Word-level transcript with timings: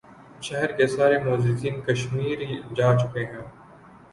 شہر 0.41 0.71
کے 0.77 0.85
سارے 0.87 1.17
معززین 1.25 1.75
کشمیر 1.81 2.39
جا 2.77 2.89
چکے 2.99 3.23
ہیں۔ 3.25 3.45